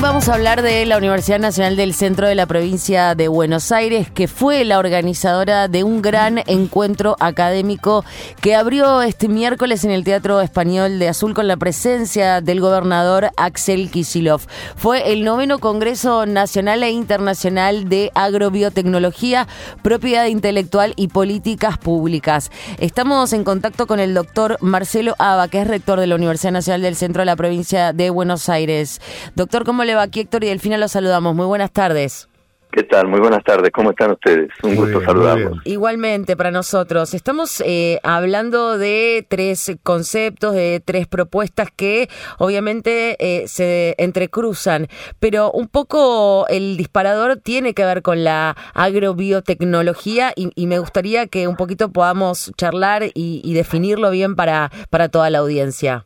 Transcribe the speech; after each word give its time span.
Vamos 0.00 0.28
a 0.28 0.34
hablar 0.34 0.62
de 0.62 0.86
la 0.86 0.96
Universidad 0.96 1.40
Nacional 1.40 1.74
del 1.74 1.92
Centro 1.92 2.28
de 2.28 2.36
la 2.36 2.46
provincia 2.46 3.16
de 3.16 3.26
Buenos 3.26 3.72
Aires, 3.72 4.08
que 4.08 4.28
fue 4.28 4.64
la 4.64 4.78
organizadora 4.78 5.66
de 5.66 5.82
un 5.82 6.02
gran 6.02 6.38
encuentro 6.46 7.16
académico 7.18 8.04
que 8.40 8.54
abrió 8.54 9.02
este 9.02 9.26
miércoles 9.28 9.82
en 9.84 9.90
el 9.90 10.04
Teatro 10.04 10.40
Español 10.40 11.00
de 11.00 11.08
Azul 11.08 11.34
con 11.34 11.48
la 11.48 11.56
presencia 11.56 12.40
del 12.40 12.60
gobernador 12.60 13.30
Axel 13.36 13.90
Kisilov. 13.90 14.42
Fue 14.76 15.12
el 15.12 15.24
noveno 15.24 15.58
Congreso 15.58 16.26
Nacional 16.26 16.84
e 16.84 16.90
Internacional 16.90 17.88
de 17.88 18.12
Agrobiotecnología, 18.14 19.48
Propiedad 19.82 20.26
Intelectual 20.26 20.92
y 20.94 21.08
Políticas 21.08 21.76
Públicas. 21.76 22.52
Estamos 22.78 23.32
en 23.32 23.42
contacto 23.42 23.88
con 23.88 23.98
el 23.98 24.14
doctor 24.14 24.58
Marcelo 24.60 25.16
Aba, 25.18 25.48
que 25.48 25.60
es 25.60 25.66
rector 25.66 25.98
de 25.98 26.06
la 26.06 26.14
Universidad 26.14 26.52
Nacional 26.52 26.82
del 26.82 26.94
Centro 26.94 27.22
de 27.22 27.26
la 27.26 27.36
provincia 27.36 27.92
de 27.92 28.10
Buenos 28.10 28.48
Aires. 28.48 29.00
Doctor, 29.34 29.64
¿cómo 29.64 29.87
le 29.88 29.94
va? 29.94 30.02
Aquí 30.02 30.20
Héctor 30.20 30.44
y 30.44 30.48
Delfina 30.48 30.78
los 30.78 30.92
saludamos. 30.92 31.34
Muy 31.34 31.46
buenas 31.46 31.72
tardes. 31.72 32.28
¿Qué 32.70 32.82
tal? 32.82 33.08
Muy 33.08 33.18
buenas 33.18 33.42
tardes. 33.42 33.70
¿Cómo 33.72 33.90
están 33.90 34.10
ustedes? 34.10 34.50
Un 34.62 34.76
gusto 34.76 35.02
saludarlos. 35.02 35.58
Igualmente 35.64 36.36
para 36.36 36.50
nosotros. 36.50 37.14
Estamos 37.14 37.62
eh, 37.64 37.98
hablando 38.02 38.76
de 38.76 39.26
tres 39.26 39.72
conceptos, 39.82 40.54
de 40.54 40.82
tres 40.84 41.06
propuestas 41.06 41.70
que 41.74 42.10
obviamente 42.36 43.16
eh, 43.18 43.48
se 43.48 43.94
entrecruzan, 43.96 44.88
pero 45.18 45.50
un 45.50 45.68
poco 45.68 46.46
el 46.48 46.76
disparador 46.76 47.36
tiene 47.38 47.72
que 47.72 47.86
ver 47.86 48.02
con 48.02 48.22
la 48.22 48.54
agrobiotecnología 48.74 50.32
y, 50.36 50.66
me 50.66 50.78
gustaría 50.78 51.26
que 51.26 51.48
un 51.48 51.56
poquito 51.56 51.90
podamos 51.90 52.52
charlar 52.58 53.04
y, 53.14 53.40
y 53.42 53.54
definirlo 53.54 54.10
bien 54.10 54.36
para, 54.36 54.70
para 54.90 55.08
toda 55.08 55.30
la 55.30 55.38
audiencia. 55.38 56.04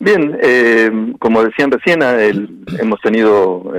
Bien, 0.00 0.38
eh, 0.42 0.90
como 1.18 1.44
decían 1.44 1.70
recién, 1.70 2.02
hemos 2.80 3.00
tenido 3.00 3.72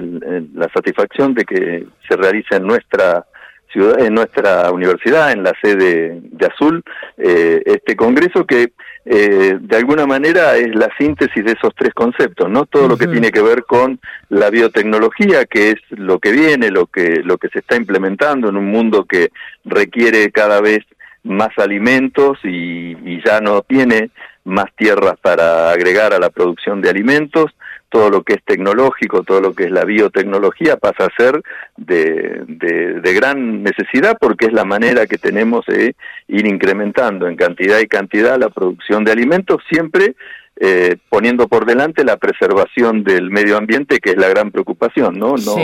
la 0.53 0.69
satisfacción 0.73 1.33
de 1.33 1.43
que 1.43 1.85
se 2.07 2.15
realice 2.15 2.55
en 2.55 2.65
nuestra 2.65 3.25
ciudad, 3.71 3.99
en 3.99 4.13
nuestra 4.13 4.71
universidad, 4.71 5.33
en 5.33 5.43
la 5.43 5.51
sede 5.61 6.21
de 6.23 6.45
Azul, 6.45 6.83
eh, 7.17 7.61
este 7.65 7.95
congreso 7.95 8.45
que 8.45 8.71
eh, 9.07 9.57
de 9.59 9.77
alguna 9.77 10.07
manera 10.07 10.55
es 10.55 10.73
la 10.73 10.89
síntesis 10.97 11.43
de 11.43 11.51
esos 11.51 11.75
tres 11.75 11.93
conceptos, 11.93 12.49
¿no? 12.49 12.65
Todo 12.65 12.87
lo 12.87 12.97
que 12.97 13.07
tiene 13.07 13.31
que 13.31 13.41
ver 13.41 13.63
con 13.65 13.99
la 14.29 14.49
biotecnología, 14.49 15.45
que 15.45 15.71
es 15.71 15.75
lo 15.89 16.17
que 16.19 16.31
viene, 16.31 16.71
lo 16.71 16.87
que 16.87 17.21
lo 17.23 17.37
que 17.37 17.49
se 17.49 17.59
está 17.59 17.75
implementando 17.75 18.49
en 18.49 18.57
un 18.57 18.65
mundo 18.65 19.05
que 19.05 19.29
requiere 19.65 20.31
cada 20.31 20.59
vez 20.61 20.79
más 21.23 21.49
alimentos 21.57 22.39
y 22.43 23.23
ya 23.23 23.41
no 23.41 23.61
tiene 23.61 24.09
más 24.45 24.67
tierras 24.77 25.15
para 25.21 25.71
agregar 25.71 26.13
a 26.13 26.19
la 26.19 26.29
producción 26.29 26.81
de 26.81 26.89
alimentos, 26.89 27.51
todo 27.89 28.09
lo 28.09 28.23
que 28.23 28.33
es 28.33 28.43
tecnológico, 28.43 29.23
todo 29.23 29.41
lo 29.41 29.53
que 29.53 29.65
es 29.65 29.71
la 29.71 29.85
biotecnología 29.85 30.77
pasa 30.77 31.05
a 31.05 31.15
ser 31.15 31.41
de, 31.77 32.43
de, 32.47 33.13
gran 33.13 33.63
necesidad 33.63 34.17
porque 34.19 34.47
es 34.47 34.53
la 34.53 34.65
manera 34.65 35.07
que 35.07 35.17
tenemos 35.17 35.65
de 35.65 35.95
ir 36.27 36.45
incrementando 36.45 37.27
en 37.27 37.37
cantidad 37.37 37.79
y 37.79 37.87
cantidad 37.87 38.37
la 38.37 38.49
producción 38.49 39.03
de 39.03 39.13
alimentos, 39.13 39.61
siempre 39.69 40.15
eh, 40.57 40.97
poniendo 41.09 41.47
por 41.47 41.65
delante 41.65 42.03
la 42.03 42.17
preservación 42.17 43.03
del 43.03 43.29
medio 43.29 43.57
ambiente, 43.57 43.99
que 43.99 44.11
es 44.11 44.17
la 44.17 44.29
gran 44.29 44.51
preocupación, 44.51 45.17
¿no? 45.17 45.35
No, 45.37 45.55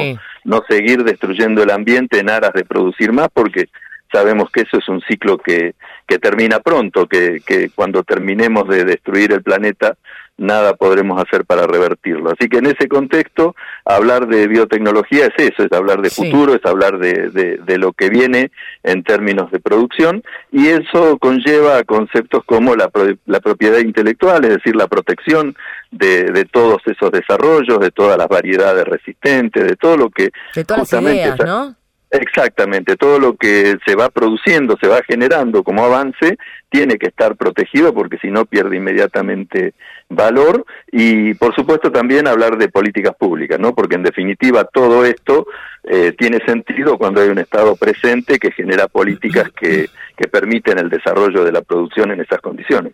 no 0.44 0.64
seguir 0.70 1.04
destruyendo 1.04 1.64
el 1.64 1.72
ambiente 1.72 2.20
en 2.20 2.30
aras 2.30 2.52
de 2.54 2.66
producir 2.66 3.12
más, 3.12 3.28
porque 3.34 3.70
sabemos 4.12 4.50
que 4.52 4.62
eso 4.62 4.78
es 4.78 4.88
un 4.90 5.02
ciclo 5.02 5.38
que, 5.38 5.76
que 6.08 6.20
termina 6.20 6.60
pronto, 6.60 7.08
que, 7.08 7.42
que 7.46 7.70
cuando 7.70 8.04
terminemos 8.04 8.68
de 8.68 8.86
destruir 8.86 9.32
el 9.34 9.44
planeta 9.44 9.96
nada 10.42 10.76
podremos 10.76 11.22
hacer 11.22 11.46
para 11.46 11.68
revertirlo. 11.68 12.32
Así 12.32 12.50
que 12.50 12.58
en 12.58 12.66
ese 12.66 12.88
contexto, 12.88 13.56
hablar 13.86 14.28
de 14.28 14.48
biotecnología 14.48 15.28
es 15.28 15.52
eso, 15.52 15.64
es 15.64 15.72
hablar 15.72 16.02
de 16.02 16.10
futuro, 16.10 16.56
es 16.56 16.66
hablar 16.66 16.98
de, 16.98 17.30
de, 17.30 17.58
de, 17.58 17.78
lo 17.78 17.94
que 17.94 18.10
viene 18.10 18.52
en 18.84 19.04
términos 19.04 19.52
de 19.52 19.60
producción, 19.60 20.24
y 20.52 20.68
eso 20.68 21.20
conlleva 21.20 21.84
conceptos 21.84 22.44
como 22.46 22.76
la, 22.76 22.90
la 23.28 23.40
propiedad 23.40 23.80
intelectual, 23.80 24.44
es 24.46 24.56
decir, 24.56 24.76
la 24.76 24.88
protección 24.88 25.56
de, 25.92 26.26
de, 26.32 26.46
todos 26.46 26.82
esos 26.88 27.12
desarrollos, 27.12 27.80
de 27.80 27.92
todas 27.92 28.18
las 28.18 28.28
variedades 28.28 28.86
resistentes, 28.86 29.64
de 29.64 29.76
todo 29.76 29.96
lo 29.96 30.10
que... 30.10 30.32
De 30.56 30.66
todas 30.66 30.92
las 30.92 31.04
ideas, 31.04 31.40
¿no? 31.46 31.76
Exactamente, 32.12 32.98
todo 32.98 33.20
lo 33.20 33.38
que 33.38 33.78
se 33.86 33.96
va 33.96 34.10
produciendo, 34.10 34.78
se 34.82 34.90
va 34.90 35.00
generando 35.08 35.64
como 35.64 35.86
avance, 35.86 36.38
tiene 36.70 36.98
que 36.98 37.08
estar 37.08 37.38
protegido 37.38 37.94
porque 37.94 38.18
si 38.18 38.30
no 38.30 38.44
pierde 38.46 38.76
inmediatamente 38.76 39.74
valor 40.10 40.66
y 40.92 41.34
por 41.36 41.56
supuesto 41.56 41.90
también 41.90 42.28
hablar 42.28 42.58
de 42.58 42.68
políticas 42.68 43.16
públicas, 43.16 43.58
¿no? 43.60 43.74
Porque 43.74 43.96
en 43.96 44.04
definitiva 44.04 44.66
todo 44.66 45.06
esto 45.06 45.48
eh, 45.86 46.14
tiene 46.18 46.40
sentido 46.46 46.98
cuando 46.98 47.22
hay 47.22 47.30
un 47.30 47.40
Estado 47.40 47.78
presente 47.78 48.40
que 48.40 48.52
genera 48.52 48.90
políticas 48.90 49.50
que, 49.58 49.90
que 50.18 50.28
permiten 50.28 50.80
el 50.80 50.90
desarrollo 50.90 51.46
de 51.46 51.52
la 51.54 51.62
producción 51.62 52.12
en 52.12 52.20
esas 52.20 52.42
condiciones. 52.42 52.92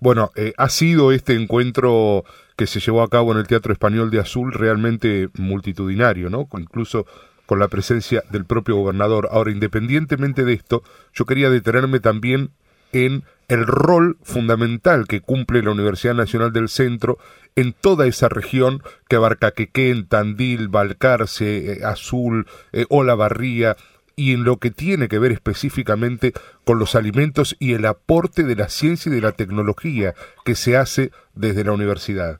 Bueno, 0.00 0.30
eh, 0.36 0.52
ha 0.56 0.68
sido 0.68 1.10
este 1.10 1.34
encuentro 1.34 2.24
que 2.56 2.68
se 2.68 2.78
llevó 2.78 3.02
a 3.02 3.08
cabo 3.08 3.32
en 3.32 3.38
el 3.38 3.48
Teatro 3.48 3.72
Español 3.72 4.12
de 4.12 4.20
Azul 4.20 4.52
realmente 4.52 5.28
multitudinario, 5.36 6.30
¿no? 6.30 6.46
Incluso 6.56 7.06
con 7.52 7.58
la 7.58 7.68
presencia 7.68 8.24
del 8.30 8.46
propio 8.46 8.76
gobernador. 8.76 9.28
Ahora, 9.30 9.50
independientemente 9.50 10.42
de 10.42 10.54
esto, 10.54 10.82
yo 11.12 11.26
quería 11.26 11.50
detenerme 11.50 12.00
también 12.00 12.52
en 12.92 13.24
el 13.48 13.66
rol 13.66 14.16
fundamental 14.22 15.06
que 15.06 15.20
cumple 15.20 15.62
la 15.62 15.72
Universidad 15.72 16.14
Nacional 16.14 16.54
del 16.54 16.70
Centro 16.70 17.18
en 17.54 17.74
toda 17.74 18.06
esa 18.06 18.30
región 18.30 18.82
que 19.06 19.16
abarca 19.16 19.50
Quequén, 19.50 20.06
Tandil, 20.06 20.68
Balcarce, 20.68 21.74
eh, 21.74 21.84
Azul, 21.84 22.46
eh, 22.72 22.86
Olavarría, 22.88 23.76
y 24.16 24.32
en 24.32 24.44
lo 24.44 24.56
que 24.56 24.70
tiene 24.70 25.08
que 25.08 25.18
ver 25.18 25.32
específicamente 25.32 26.32
con 26.64 26.78
los 26.78 26.94
alimentos 26.94 27.54
y 27.58 27.74
el 27.74 27.84
aporte 27.84 28.44
de 28.44 28.56
la 28.56 28.70
ciencia 28.70 29.12
y 29.12 29.14
de 29.14 29.20
la 29.20 29.32
tecnología 29.32 30.14
que 30.46 30.54
se 30.54 30.78
hace 30.78 31.10
desde 31.34 31.64
la 31.64 31.72
universidad. 31.72 32.38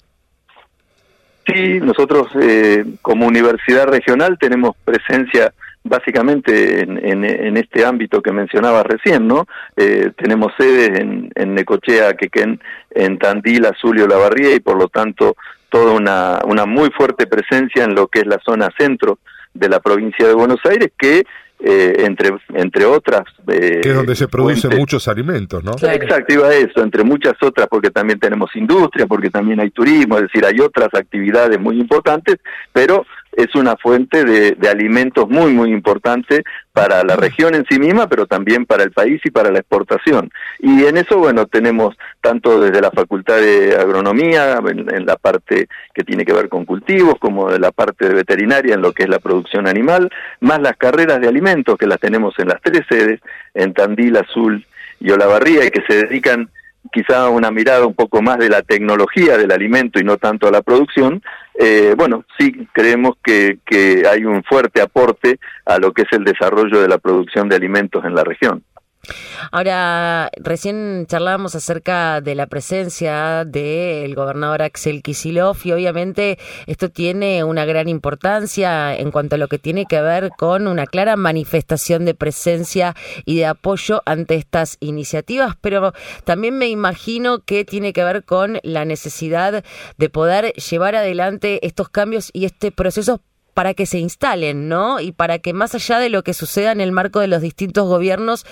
Sí, 1.55 1.81
nosotros 1.81 2.29
eh, 2.41 2.85
como 3.03 3.27
universidad 3.27 3.87
regional 3.87 4.39
tenemos 4.39 4.77
presencia 4.85 5.53
básicamente 5.85 6.83
en, 6.83 7.57
este 7.57 7.85
ámbito 7.85 8.23
que 8.23 8.33
mencionaba 8.33 8.83
recién, 8.85 9.27
¿no? 9.27 9.47
Eh, 9.77 10.13
tenemos 10.17 10.53
sedes 10.57 11.01
en, 11.01 11.31
en 11.35 11.55
Necochea, 11.55 12.15
Quequén, 12.15 12.61
en 12.91 13.19
Tandil, 13.19 13.67
Azulio, 13.67 14.07
Lavarría 14.07 14.55
y 14.55 14.61
por 14.61 14.79
lo 14.79 14.89
tanto 14.89 15.37
toda 15.69 15.93
una, 15.93 16.39
una 16.45 16.67
muy 16.67 16.91
fuerte 16.91 17.27
presencia 17.27 17.85
en 17.85 17.95
lo 17.95 18.07
que 18.07 18.21
es 18.21 18.27
la 18.27 18.39
zona 18.45 18.71
centro 18.79 19.19
de 19.55 19.69
la 19.69 19.81
provincia 19.81 20.27
de 20.27 20.35
Buenos 20.35 20.61
Aires 20.65 20.93
que 20.97 21.25
eh, 21.65 22.05
entre 22.07 22.31
entre 22.55 22.85
otras 22.85 23.23
eh, 23.47 23.81
que 23.83 23.91
es 23.91 23.95
donde 23.95 24.17
se 24.17 24.27
producen 24.27 24.77
muchos 24.77 25.07
alimentos 25.07 25.63
no 25.63 25.73
exacto 25.73 26.35
iba 26.35 26.53
eso 26.53 26.83
entre 26.83 27.05
muchas 27.05 27.35
otras 27.41 27.69
porque 27.69 27.91
también 27.91 28.19
tenemos 28.19 28.55
industria 28.57 29.07
porque 29.07 29.31
también 29.31 29.61
hay 29.61 29.71
turismo 29.71 30.17
es 30.17 30.23
decir 30.23 30.45
hay 30.45 30.59
otras 30.59 30.89
actividades 30.93 31.61
muy 31.61 31.79
importantes 31.79 32.39
pero 32.73 33.07
es 33.33 33.55
una 33.55 33.77
fuente 33.77 34.25
de, 34.25 34.53
de, 34.53 34.69
alimentos 34.69 35.29
muy, 35.29 35.53
muy 35.53 35.71
importante 35.73 36.45
para 36.73 37.03
la 37.03 37.17
región 37.17 37.55
en 37.55 37.65
sí 37.69 37.79
misma, 37.79 38.07
pero 38.07 38.27
también 38.27 38.67
para 38.67 38.83
el 38.83 38.93
país 38.93 39.21
y 39.25 39.31
para 39.31 39.51
la 39.51 39.61
exportación. 39.61 40.31
Y 40.59 40.85
en 40.85 40.99
eso, 40.99 41.19
bueno, 41.19 41.47
tenemos 41.47 41.97
tanto 42.21 42.61
desde 42.61 42.81
la 42.81 42.91
Facultad 42.91 43.37
de 43.37 43.77
Agronomía, 43.77 44.59
en, 44.67 45.07
la 45.07 45.17
parte 45.17 45.69
que 45.95 46.05
tiene 46.05 46.25
que 46.25 46.33
ver 46.33 46.49
con 46.49 46.65
cultivos, 46.65 47.15
como 47.19 47.51
de 47.51 47.59
la 47.59 47.73
parte 47.73 48.09
de 48.09 48.15
veterinaria, 48.15 48.75
en 48.75 48.83
lo 48.83 48.93
que 48.93 49.05
es 49.05 49.09
la 49.09 49.19
producción 49.19 49.67
animal, 49.67 50.11
más 50.41 50.61
las 50.61 50.77
carreras 50.77 51.21
de 51.21 51.29
alimentos, 51.29 51.79
que 51.79 51.87
las 51.87 52.01
tenemos 52.01 52.35
en 52.39 52.49
las 52.49 52.61
tres 52.63 52.83
sedes, 52.89 53.21
en 53.55 53.73
Tandil, 53.73 54.17
Azul 54.17 54.65
y 55.01 55.11
Olavarría, 55.11 55.65
y 55.65 55.71
que 55.71 55.83
se 55.87 56.07
dedican 56.07 56.51
quizá 56.93 57.29
una 57.29 57.51
mirada 57.51 57.87
un 57.87 57.95
poco 57.95 58.23
más 58.23 58.39
de 58.39 58.49
la 58.49 58.63
tecnología 58.63 59.37
del 59.37 59.53
alimento 59.53 60.01
y 60.01 60.05
no 60.05 60.17
tanto 60.17 60.49
a 60.49 60.51
la 60.51 60.63
producción, 60.63 61.23
eh, 61.55 61.95
bueno, 61.97 62.25
sí 62.39 62.67
creemos 62.73 63.17
que, 63.23 63.59
que 63.65 64.05
hay 64.11 64.25
un 64.25 64.43
fuerte 64.43 64.81
aporte 64.81 65.39
a 65.67 65.79
lo 65.79 65.93
que 65.93 66.03
es 66.03 66.09
el 66.13 66.25
desarrollo 66.25 66.81
de 66.81 66.89
la 66.89 66.99
producción 66.99 67.49
de 67.49 67.57
alimentos 67.57 68.05
en 68.05 68.15
la 68.15 68.25
región. 68.25 68.63
Ahora, 69.51 70.31
recién 70.37 71.07
charlábamos 71.09 71.57
acerca 71.57 72.21
de 72.21 72.37
la 72.37 72.47
presencia 72.47 73.45
del 73.45 74.15
gobernador 74.15 74.63
Axel 74.63 75.03
Kisilov 75.03 75.57
y 75.65 75.73
obviamente 75.73 76.39
esto 76.67 76.89
tiene 76.89 77.43
una 77.43 77.65
gran 77.65 77.89
importancia 77.89 78.97
en 78.97 79.11
cuanto 79.11 79.35
a 79.35 79.39
lo 79.39 79.49
que 79.49 79.59
tiene 79.59 79.87
que 79.87 80.01
ver 80.01 80.31
con 80.39 80.69
una 80.69 80.87
clara 80.87 81.17
manifestación 81.17 82.05
de 82.05 82.15
presencia 82.15 82.95
y 83.25 83.39
de 83.39 83.47
apoyo 83.47 84.03
ante 84.07 84.37
estas 84.37 84.77
iniciativas, 84.79 85.57
pero 85.61 85.93
también 86.25 86.57
me 86.57 86.69
imagino 86.69 87.41
que 87.41 87.65
tiene 87.65 87.93
que 87.93 88.05
ver 88.05 88.25
con 88.25 88.61
la 88.63 88.85
necesidad 88.85 89.65
de 89.99 90.11
poder 90.11 90.53
llevar 90.55 90.95
adelante 90.95 91.67
estos 91.67 91.89
cambios 91.89 92.31
y 92.33 92.45
este 92.45 92.71
proceso 92.71 93.21
para 93.55 93.75
que 93.75 93.87
se 93.87 93.99
instalen, 93.99 94.69
¿no? 94.69 95.01
Y 95.01 95.13
para 95.13 95.39
que 95.39 95.53
más 95.53 95.75
allá 95.75 95.99
de 95.99 96.11
lo 96.11 96.23
que 96.23 96.35
suceda 96.35 96.73
en 96.73 96.81
el 96.81 96.93
marco 96.93 97.21
de 97.21 97.29
los 97.29 97.43
distintos 97.43 97.89
gobiernos, 97.89 98.45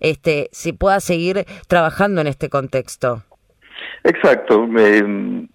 este, 0.00 0.48
se 0.52 0.72
pueda 0.72 1.00
seguir 1.00 1.46
trabajando 1.68 2.20
en 2.20 2.26
este 2.26 2.48
contexto. 2.48 3.22
Exacto, 4.06 4.68
eh, 4.78 5.02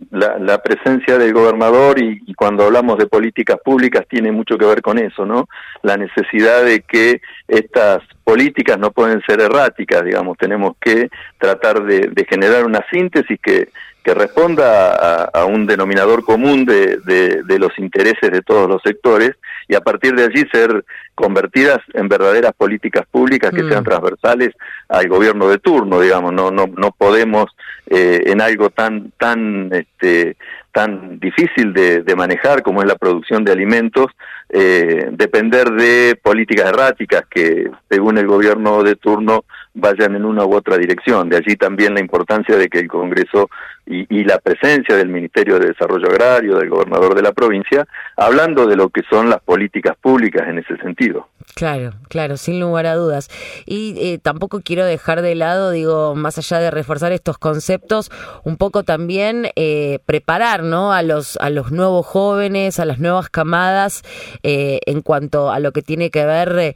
la, 0.10 0.58
presencia 0.64 1.20
del 1.20 1.34
gobernador 1.34 2.02
y, 2.02 2.34
cuando 2.34 2.66
hablamos 2.66 2.98
de 2.98 3.06
políticas 3.06 3.58
públicas 3.64 4.06
tiene 4.10 4.32
mucho 4.32 4.58
que 4.58 4.66
ver 4.66 4.82
con 4.82 4.98
eso, 4.98 5.24
¿no? 5.24 5.48
La 5.84 5.98
necesidad 5.98 6.64
de 6.64 6.82
que 6.82 7.22
estas 7.48 8.00
políticas 8.30 8.78
no 8.78 8.92
pueden 8.92 9.24
ser 9.28 9.42
erráticas, 9.42 10.06
digamos, 10.06 10.38
tenemos 10.38 10.74
que 10.80 11.10
tratar 11.40 11.82
de, 11.84 12.28
generar 12.30 12.64
una 12.64 12.86
síntesis 12.92 13.40
que, 13.42 13.70
que 14.04 14.14
responda 14.14 15.26
a, 15.26 15.46
un 15.46 15.66
denominador 15.66 16.24
común 16.24 16.64
de, 16.64 16.98
de, 16.98 17.58
los 17.58 17.72
intereses 17.80 18.30
de 18.30 18.44
todos 18.44 18.70
los 18.70 18.84
sectores 18.84 19.32
y 19.68 19.74
a 19.74 19.82
partir 19.82 20.14
de 20.14 20.26
allí 20.26 20.46
ser 20.52 20.86
convertidas 21.16 21.80
en 21.96 22.08
verdaderas 22.08 22.54
políticas 22.54 23.04
públicas 23.10 23.52
que 23.52 23.64
mm. 23.64 23.70
sean 23.70 23.84
transversales 23.84 24.50
al 24.88 25.08
gobierno 25.08 25.48
de 25.50 25.58
turno, 25.58 26.00
digamos, 26.00 26.32
no 26.32 26.52
no 26.52 26.68
no 26.68 26.92
podemos 26.92 27.46
eh, 27.88 28.22
en 28.28 28.42
algo 28.42 28.70
tan 28.70 29.12
tan 29.18 29.72
este 29.74 30.38
tan 30.72 31.20
difícil 31.20 31.74
de, 31.74 32.16
manejar 32.16 32.62
como 32.64 32.82
es 32.82 32.88
la 32.88 32.96
producción 32.96 33.44
de 33.44 33.52
alimentos, 33.52 34.08
eh, 34.50 35.10
depender 35.12 35.70
de 35.72 36.20
políticas 36.22 36.70
erráticas 36.70 37.24
que, 37.30 37.70
según 37.90 38.18
el 38.18 38.28
gobierno 38.28 38.84
de 38.84 38.96
turno, 38.96 39.46
vayan 39.74 40.16
en 40.16 40.26
una 40.26 40.46
u 40.46 40.54
otra 40.54 40.78
dirección. 40.78 41.30
De 41.30 41.38
allí 41.38 41.56
también 41.56 41.94
la 41.94 42.00
importancia 42.00 42.56
de 42.56 42.68
que 42.68 42.80
el 42.80 42.88
Congreso 42.88 43.50
y, 43.90 44.24
la 44.24 44.38
presencia 44.38 44.96
del 44.96 45.10
Ministerio 45.10 45.58
de 45.58 45.68
Desarrollo 45.68 46.08
Agrario, 46.10 46.58
del 46.58 46.70
gobernador 46.70 47.16
de 47.16 47.24
la 47.24 47.32
provincia, 47.32 47.88
hablando 48.16 48.68
de 48.68 48.76
lo 48.76 48.90
que 48.90 49.02
son 49.10 49.30
las 49.32 49.42
políticas 49.42 49.98
públicas 50.00 50.48
en 50.48 50.60
ese 50.60 50.78
sentido. 50.78 51.28
Claro, 51.56 51.94
claro, 52.08 52.38
sin 52.38 52.60
lugar 52.60 52.86
a 52.86 52.94
dudas. 52.94 53.30
Y 53.66 53.96
eh, 53.98 54.20
tampoco 54.20 54.62
quiero 54.62 54.86
dejar 54.86 55.24
de 55.24 55.34
lado, 55.34 55.72
digo, 55.72 56.14
más 56.14 56.38
allá 56.38 56.60
de 56.60 56.70
reforzar 56.70 57.12
estos 57.12 57.40
conceptos, 57.40 58.12
un 58.44 58.58
poco 58.58 58.84
también 58.84 59.48
eh, 59.56 59.98
preparar, 60.06 60.62
¿no? 60.62 60.94
A 60.94 61.02
los 61.02 61.38
a 61.38 61.50
los 61.50 61.72
nuevos 61.72 62.06
jóvenes, 62.06 62.80
a 62.80 62.86
las 62.86 63.00
nuevas 63.00 63.30
camadas, 63.30 64.04
eh, 64.44 64.80
en 64.86 65.02
cuanto 65.02 65.52
a 65.52 65.60
lo 65.60 65.72
que 65.72 65.82
tiene 65.82 66.12
que 66.12 66.26
ver 66.26 66.76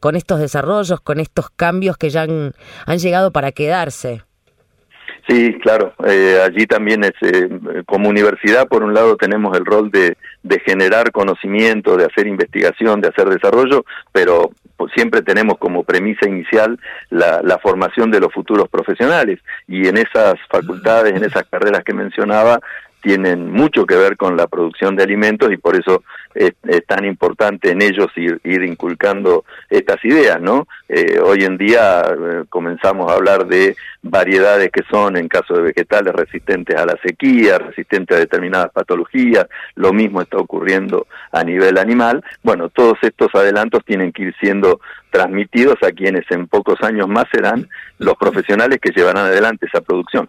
con 0.00 0.16
estos 0.16 0.40
desarrollos, 0.40 1.00
con 1.00 1.18
estos 1.18 1.48
cambios 1.50 1.96
que 1.96 2.05
ya 2.10 2.22
han, 2.22 2.52
han 2.86 2.98
llegado 2.98 3.30
para 3.32 3.52
quedarse. 3.52 4.22
Sí, 5.28 5.58
claro. 5.60 5.92
Eh, 6.06 6.40
allí 6.44 6.66
también 6.66 7.02
es, 7.02 7.14
eh, 7.20 7.48
como 7.84 8.08
universidad, 8.08 8.68
por 8.68 8.84
un 8.84 8.94
lado 8.94 9.16
tenemos 9.16 9.56
el 9.56 9.64
rol 9.64 9.90
de, 9.90 10.16
de, 10.44 10.60
generar 10.60 11.10
conocimiento, 11.10 11.96
de 11.96 12.04
hacer 12.04 12.28
investigación, 12.28 13.00
de 13.00 13.08
hacer 13.08 13.28
desarrollo, 13.28 13.84
pero 14.12 14.52
pues, 14.76 14.92
siempre 14.94 15.22
tenemos 15.22 15.58
como 15.58 15.82
premisa 15.82 16.28
inicial 16.28 16.78
la, 17.10 17.40
la, 17.42 17.58
formación 17.58 18.12
de 18.12 18.20
los 18.20 18.32
futuros 18.32 18.68
profesionales. 18.68 19.40
Y 19.66 19.88
en 19.88 19.96
esas 19.96 20.34
facultades, 20.48 21.16
en 21.16 21.24
esas 21.24 21.44
carreras 21.50 21.82
que 21.82 21.92
mencionaba, 21.92 22.60
tienen 23.02 23.50
mucho 23.50 23.86
que 23.86 23.96
ver 23.96 24.16
con 24.16 24.36
la 24.36 24.46
producción 24.46 24.96
de 24.96 25.04
alimentos 25.04 25.52
y 25.52 25.56
por 25.56 25.76
eso 25.76 26.02
es, 26.36 26.54
tan 26.86 27.04
importante 27.04 27.70
en 27.70 27.82
ellos 27.82 28.08
ir, 28.16 28.62
inculcando 28.62 29.44
estas 29.70 30.04
ideas, 30.04 30.40
¿no? 30.40 30.68
Eh, 30.88 31.18
hoy 31.18 31.44
en 31.44 31.56
día 31.56 32.02
eh, 32.02 32.44
comenzamos 32.48 33.10
a 33.10 33.14
hablar 33.14 33.46
de 33.46 33.74
variedades 34.02 34.70
que 34.70 34.82
son, 34.90 35.16
en 35.16 35.28
caso 35.28 35.54
de 35.54 35.62
vegetales, 35.62 36.14
resistentes 36.14 36.76
a 36.76 36.84
la 36.84 36.96
sequía, 37.02 37.58
resistentes 37.58 38.16
a 38.16 38.20
determinadas 38.20 38.70
patologías, 38.72 39.46
lo 39.74 39.92
mismo 39.92 40.20
está 40.20 40.36
ocurriendo 40.36 41.06
a 41.32 41.42
nivel 41.42 41.78
animal. 41.78 42.22
Bueno, 42.42 42.68
todos 42.68 42.98
estos 43.02 43.34
adelantos 43.34 43.84
tienen 43.84 44.12
que 44.12 44.24
ir 44.24 44.34
siendo 44.38 44.80
transmitidos 45.10 45.76
a 45.82 45.92
quienes 45.92 46.30
en 46.30 46.46
pocos 46.46 46.80
años 46.82 47.08
más 47.08 47.24
serán 47.32 47.68
los 47.98 48.14
profesionales 48.16 48.78
que 48.80 48.92
llevarán 48.92 49.24
adelante 49.24 49.66
esa 49.66 49.80
producción. 49.80 50.28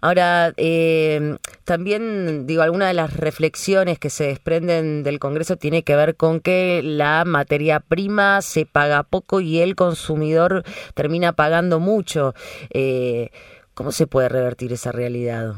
Ahora, 0.00 0.52
eh, 0.56 1.36
también 1.64 2.46
digo, 2.46 2.62
alguna 2.62 2.88
de 2.88 2.94
las 2.94 3.16
reflexiones 3.16 3.98
que 3.98 4.10
se 4.10 4.24
desprenden 4.24 5.02
del 5.02 5.18
Congreso 5.18 5.56
tiene 5.56 5.82
que 5.82 5.96
ver 5.96 6.16
con 6.16 6.40
que 6.40 6.82
la 6.82 7.24
materia 7.24 7.80
prima 7.80 8.42
se 8.42 8.66
paga 8.66 9.02
poco 9.02 9.40
y 9.40 9.60
el 9.60 9.74
consumidor 9.74 10.64
termina 10.94 11.32
pagando 11.32 11.80
mucho. 11.80 12.34
Eh, 12.70 13.30
¿Cómo 13.74 13.90
se 13.92 14.06
puede 14.06 14.28
revertir 14.28 14.72
esa 14.72 14.92
realidad? 14.92 15.54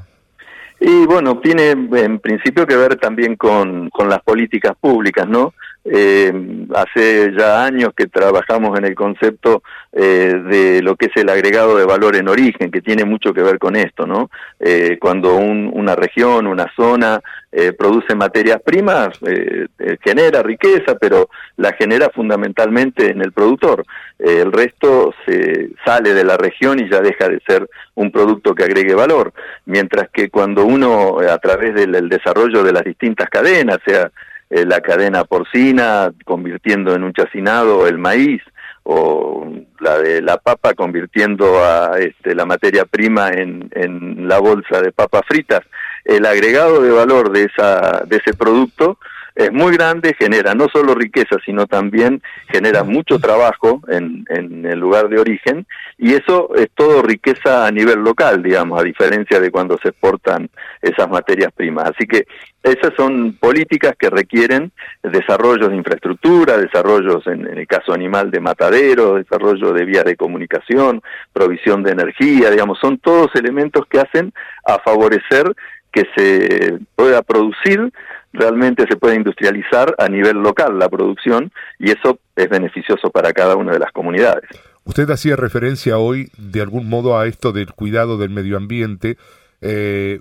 Y 0.80 1.06
bueno, 1.06 1.40
tiene 1.40 1.70
en 1.70 2.18
principio 2.18 2.66
que 2.66 2.76
ver 2.76 2.96
también 2.96 3.36
con, 3.36 3.88
con 3.90 4.08
las 4.08 4.22
políticas 4.22 4.72
públicas, 4.78 5.26
¿no? 5.26 5.54
Eh, 5.88 6.32
hace 6.74 7.32
ya 7.38 7.64
años 7.64 7.90
que 7.96 8.08
trabajamos 8.08 8.76
en 8.76 8.86
el 8.86 8.96
concepto 8.96 9.62
eh, 9.92 10.34
de 10.50 10.82
lo 10.82 10.96
que 10.96 11.06
es 11.06 11.12
el 11.14 11.28
agregado 11.28 11.78
de 11.78 11.84
valor 11.84 12.16
en 12.16 12.28
origen, 12.28 12.72
que 12.72 12.82
tiene 12.82 13.04
mucho 13.04 13.32
que 13.32 13.42
ver 13.42 13.60
con 13.60 13.76
esto, 13.76 14.04
¿no? 14.04 14.28
Eh, 14.58 14.98
cuando 15.00 15.36
una 15.36 15.94
región, 15.94 16.48
una 16.48 16.66
zona 16.74 17.20
eh, 17.52 17.72
produce 17.72 18.16
materias 18.16 18.60
primas, 18.64 19.16
eh, 19.26 19.66
genera 20.02 20.42
riqueza, 20.42 20.96
pero 21.00 21.30
la 21.56 21.72
genera 21.74 22.10
fundamentalmente 22.10 23.10
en 23.10 23.22
el 23.22 23.32
productor. 23.32 23.84
el 24.18 24.50
resto 24.50 25.14
se 25.24 25.68
sale 25.84 26.14
de 26.14 26.24
la 26.24 26.36
región 26.36 26.80
y 26.80 26.88
ya 26.90 27.00
deja 27.00 27.28
de 27.28 27.38
ser 27.46 27.68
un 27.94 28.10
producto 28.10 28.54
que 28.54 28.64
agregue 28.64 28.94
valor, 28.94 29.32
mientras 29.66 30.08
que 30.10 30.30
cuando 30.30 30.64
uno, 30.64 31.18
a 31.20 31.38
través 31.38 31.74
del 31.74 32.08
desarrollo 32.08 32.64
de 32.64 32.72
las 32.72 32.82
distintas 32.82 33.28
cadenas, 33.28 33.78
sea 33.86 34.10
eh, 34.50 34.64
la 34.64 34.80
cadena 34.80 35.24
porcina 35.24 36.12
convirtiendo 36.24 36.94
en 36.94 37.02
un 37.02 37.12
chacinado 37.12 37.86
el 37.86 37.98
maíz 37.98 38.42
o 38.84 39.52
la 39.80 39.98
de 39.98 40.22
la 40.22 40.36
papa 40.36 40.74
convirtiendo 40.74 41.64
a 41.64 41.98
este, 41.98 42.34
la 42.34 42.46
materia 42.46 42.84
prima 42.84 43.30
en, 43.30 43.68
en 43.72 44.28
la 44.28 44.38
bolsa 44.38 44.80
de 44.80 44.92
papas 44.92 45.22
fritas. 45.26 45.60
El 46.04 46.24
agregado 46.24 46.80
de 46.80 46.90
valor 46.92 47.32
de, 47.32 47.44
esa, 47.44 48.02
de 48.06 48.16
ese 48.18 48.34
producto 48.34 48.98
es 49.36 49.52
muy 49.52 49.76
grande, 49.76 50.16
genera 50.18 50.54
no 50.54 50.66
solo 50.72 50.94
riqueza, 50.94 51.36
sino 51.44 51.66
también 51.66 52.22
genera 52.48 52.84
mucho 52.84 53.18
trabajo 53.18 53.82
en, 53.88 54.24
en, 54.30 54.64
el 54.64 54.78
lugar 54.78 55.10
de 55.10 55.20
origen 55.20 55.66
y 55.98 56.14
eso 56.14 56.54
es 56.56 56.68
todo 56.74 57.02
riqueza 57.02 57.66
a 57.66 57.70
nivel 57.70 57.98
local, 57.98 58.42
digamos, 58.42 58.80
a 58.80 58.82
diferencia 58.82 59.38
de 59.38 59.50
cuando 59.50 59.78
se 59.82 59.90
exportan 59.90 60.48
esas 60.80 61.10
materias 61.10 61.52
primas. 61.54 61.90
Así 61.90 62.06
que 62.06 62.26
esas 62.62 62.94
son 62.96 63.34
políticas 63.34 63.94
que 63.98 64.08
requieren 64.08 64.72
desarrollos 65.02 65.68
de 65.68 65.76
infraestructura, 65.76 66.56
desarrollos 66.56 67.26
en, 67.26 67.46
en 67.46 67.58
el 67.58 67.66
caso 67.66 67.92
animal 67.92 68.30
de 68.30 68.40
matadero, 68.40 69.16
desarrollo 69.16 69.74
de 69.74 69.84
vías 69.84 70.04
de 70.04 70.16
comunicación, 70.16 71.02
provisión 71.34 71.82
de 71.82 71.92
energía, 71.92 72.50
digamos, 72.50 72.78
son 72.78 72.96
todos 72.98 73.28
elementos 73.34 73.84
que 73.86 74.00
hacen 74.00 74.32
a 74.64 74.78
favorecer 74.78 75.54
que 75.92 76.06
se 76.14 76.78
pueda 76.94 77.22
producir 77.22 77.90
realmente 78.36 78.84
se 78.88 78.96
puede 78.96 79.16
industrializar 79.16 79.94
a 79.98 80.08
nivel 80.08 80.36
local 80.36 80.78
la 80.78 80.88
producción 80.88 81.52
y 81.78 81.90
eso 81.90 82.18
es 82.34 82.48
beneficioso 82.48 83.10
para 83.10 83.32
cada 83.32 83.56
una 83.56 83.72
de 83.72 83.78
las 83.78 83.92
comunidades. 83.92 84.44
Usted 84.84 85.10
hacía 85.10 85.36
referencia 85.36 85.98
hoy 85.98 86.30
de 86.38 86.60
algún 86.60 86.88
modo 86.88 87.18
a 87.18 87.26
esto 87.26 87.52
del 87.52 87.72
cuidado 87.72 88.18
del 88.18 88.30
medio 88.30 88.56
ambiente, 88.56 89.16
eh, 89.60 90.20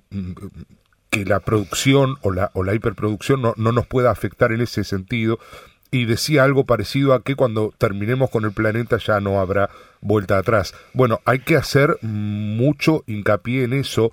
que 1.11 1.25
la 1.25 1.39
producción 1.39 2.15
o 2.21 2.31
la, 2.31 2.49
o 2.53 2.63
la 2.63 2.73
hiperproducción 2.73 3.41
no, 3.41 3.53
no 3.57 3.71
nos 3.71 3.85
pueda 3.85 4.09
afectar 4.09 4.51
en 4.51 4.61
ese 4.61 4.83
sentido 4.83 5.39
y 5.91 6.05
decía 6.05 6.43
algo 6.43 6.65
parecido 6.65 7.13
a 7.13 7.21
que 7.21 7.35
cuando 7.35 7.73
terminemos 7.77 8.29
con 8.29 8.43
el 8.43 8.51
planeta 8.51 8.97
ya 8.97 9.19
no 9.19 9.39
habrá 9.39 9.69
vuelta 10.01 10.37
atrás. 10.37 10.73
Bueno, 10.93 11.19
hay 11.25 11.39
que 11.39 11.55
hacer 11.55 11.97
mucho 12.01 13.03
hincapié 13.07 13.63
en 13.63 13.73
eso 13.73 14.11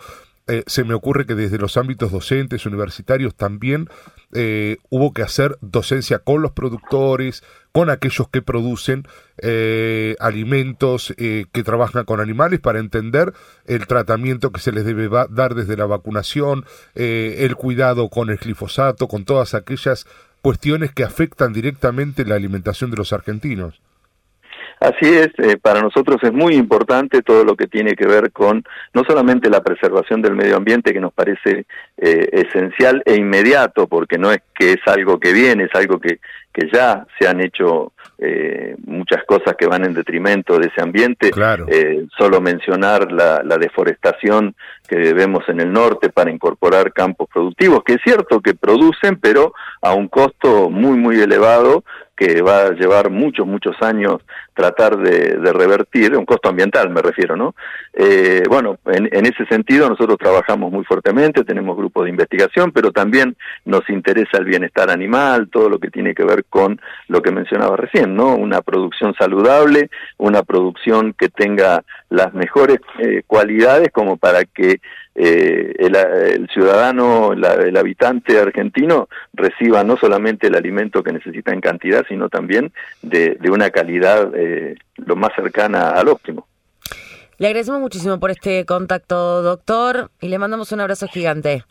eh, 0.48 0.64
se 0.66 0.82
me 0.82 0.94
ocurre 0.94 1.24
que 1.24 1.36
desde 1.36 1.58
los 1.58 1.76
ámbitos 1.76 2.10
docentes, 2.10 2.66
universitarios 2.66 3.34
también 3.34 3.88
eh, 4.32 4.78
hubo 4.90 5.12
que 5.12 5.22
hacer 5.22 5.56
docencia 5.60 6.18
con 6.18 6.42
los 6.42 6.50
productores, 6.50 7.44
con 7.70 7.90
aquellos 7.90 8.28
que 8.28 8.42
producen 8.42 9.06
eh, 9.38 10.16
alimentos, 10.18 11.14
que 11.16 11.62
trabajan 11.64 12.04
con 12.04 12.20
animales, 12.20 12.60
para 12.60 12.80
entender 12.80 13.32
el 13.66 13.86
tratamiento 13.86 14.50
que 14.50 14.60
se 14.60 14.72
les 14.72 14.84
debe 14.84 15.08
dar 15.30 15.54
desde 15.54 15.76
la 15.76 15.86
vacunación, 15.86 16.66
el 16.94 17.56
cuidado 17.56 18.10
con 18.10 18.28
el 18.28 18.36
glifosato, 18.36 19.08
con 19.08 19.24
todas 19.24 19.54
aquellas 19.54 20.06
cuestiones 20.42 20.92
que 20.92 21.04
afectan 21.04 21.52
directamente 21.52 22.24
la 22.24 22.34
alimentación 22.34 22.90
de 22.90 22.96
los 22.96 23.12
argentinos. 23.12 23.80
Así 24.82 25.14
es, 25.14 25.28
eh, 25.38 25.58
para 25.62 25.80
nosotros 25.80 26.16
es 26.22 26.32
muy 26.32 26.54
importante 26.54 27.22
todo 27.22 27.44
lo 27.44 27.54
que 27.54 27.68
tiene 27.68 27.94
que 27.94 28.06
ver 28.06 28.32
con 28.32 28.64
no 28.92 29.04
solamente 29.04 29.48
la 29.48 29.62
preservación 29.62 30.20
del 30.20 30.34
medio 30.34 30.56
ambiente, 30.56 30.92
que 30.92 30.98
nos 30.98 31.12
parece 31.12 31.66
eh, 31.96 32.28
esencial 32.32 33.00
e 33.06 33.14
inmediato, 33.14 33.86
porque 33.86 34.18
no 34.18 34.32
es 34.32 34.42
que 34.52 34.72
es 34.72 34.80
algo 34.86 35.20
que 35.20 35.32
viene, 35.32 35.64
es 35.64 35.74
algo 35.74 36.00
que, 36.00 36.18
que 36.52 36.68
ya 36.72 37.06
se 37.16 37.28
han 37.28 37.40
hecho 37.40 37.92
eh, 38.18 38.74
muchas 38.84 39.22
cosas 39.24 39.54
que 39.56 39.68
van 39.68 39.84
en 39.84 39.94
detrimento 39.94 40.58
de 40.58 40.66
ese 40.66 40.82
ambiente. 40.82 41.30
Claro. 41.30 41.66
solo 42.18 42.40
mencionar 42.40 43.12
la, 43.12 43.42
la 43.44 43.58
deforestación 43.58 44.56
que 44.88 45.14
vemos 45.14 45.48
en 45.48 45.60
el 45.60 45.72
norte 45.72 46.10
para 46.10 46.30
incorporar 46.30 46.92
campos 46.92 47.28
productivos, 47.32 47.84
que 47.84 47.94
es 47.94 48.00
cierto 48.02 48.40
que 48.40 48.54
producen, 48.54 49.16
pero 49.16 49.54
a 49.80 49.94
un 49.94 50.08
costo 50.08 50.70
muy, 50.70 50.98
muy 50.98 51.20
elevado 51.20 51.84
que 52.16 52.42
va 52.42 52.66
a 52.66 52.70
llevar 52.70 53.10
muchos, 53.10 53.46
muchos 53.46 53.74
años 53.80 54.22
tratar 54.54 54.96
de, 54.98 55.36
revertir, 55.52 56.16
un 56.16 56.24
costo 56.24 56.48
ambiental 56.48 56.90
me 56.90 57.02
refiero, 57.02 57.36
¿no? 57.36 57.54
Eh, 57.92 58.42
bueno, 58.48 58.78
en, 58.86 59.26
ese 59.26 59.44
sentido 59.46 59.88
nosotros 59.88 60.18
trabajamos 60.18 60.72
muy 60.72 60.84
fuertemente, 60.84 61.44
tenemos 61.44 61.76
grupos 61.76 62.04
de 62.04 62.10
investigación, 62.10 62.72
pero 62.72 62.92
también 62.92 63.36
nos 63.64 63.88
interesa 63.88 64.38
el 64.38 64.44
bienestar 64.44 64.90
animal, 64.90 65.48
todo 65.50 65.68
lo 65.68 65.78
que 65.78 65.90
tiene 65.90 66.14
que 66.14 66.24
ver 66.24 66.44
con 66.44 66.80
lo 67.08 67.22
que 67.22 67.32
mencionaba 67.32 67.76
recién, 67.76 68.14
¿no? 68.14 68.34
Una 68.34 68.62
producción 68.62 69.14
saludable, 69.14 69.90
una 70.18 70.42
producción 70.42 71.12
que 71.12 71.28
tenga 71.28 71.84
las 72.08 72.34
mejores 72.34 72.78
eh, 72.98 73.22
cualidades 73.26 73.90
como 73.92 74.16
para 74.16 74.44
que 74.44 74.80
eh, 75.14 75.74
el, 75.78 76.48
ciudadano, 76.48 77.34
el 77.34 77.76
habitante 77.76 78.38
argentino 78.38 79.08
reciba 79.34 79.84
no 79.84 79.98
solamente 79.98 80.46
el 80.46 80.56
alimento 80.56 81.02
que 81.02 81.12
necesita 81.12 81.52
en 81.52 81.60
cantidad, 81.60 82.04
sino 82.08 82.30
también 82.30 82.72
de, 83.02 83.38
una 83.50 83.68
calidad 83.68 84.34
eh, 84.42 84.74
lo 84.96 85.16
más 85.16 85.32
cercana 85.34 85.90
al 85.90 86.08
óptimo. 86.08 86.46
Le 87.38 87.46
agradecemos 87.48 87.80
muchísimo 87.80 88.20
por 88.20 88.30
este 88.30 88.64
contacto, 88.64 89.42
doctor, 89.42 90.10
y 90.20 90.28
le 90.28 90.38
mandamos 90.38 90.70
un 90.72 90.80
abrazo 90.80 91.08
gigante. 91.08 91.64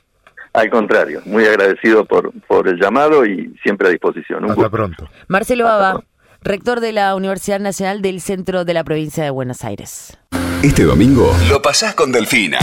Al 0.53 0.69
contrario, 0.69 1.21
muy 1.25 1.45
agradecido 1.45 2.03
por, 2.03 2.31
por 2.47 2.67
el 2.67 2.77
llamado 2.77 3.25
y 3.25 3.55
siempre 3.63 3.87
a 3.87 3.91
disposición. 3.91 4.49
Hasta 4.49 4.69
pronto. 4.69 5.09
Marcelo 5.27 5.63
Baba, 5.63 6.03
rector 6.41 6.81
de 6.81 6.91
la 6.91 7.15
Universidad 7.15 7.59
Nacional 7.59 8.01
del 8.01 8.19
Centro 8.19 8.65
de 8.65 8.73
la 8.73 8.83
Provincia 8.83 9.23
de 9.23 9.29
Buenos 9.29 9.63
Aires. 9.63 10.17
Este 10.61 10.83
domingo 10.83 11.33
lo 11.49 11.61
pasás 11.61 11.95
con 11.95 12.11
Delfina. 12.11 12.59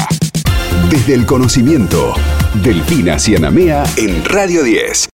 Desde 0.91 1.15
el 1.15 1.27
conocimiento, 1.27 2.15
Delfina 2.63 3.19
Cianamea 3.19 3.85
en 3.97 4.25
Radio 4.25 4.63
10. 4.63 5.07